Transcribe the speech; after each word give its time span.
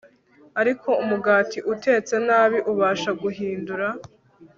ariko 0.61 0.89
umugati 1.03 1.57
utetse 1.73 2.15
nabi 2.27 2.59
ubasha 2.71 3.09
guhindura 3.21 3.87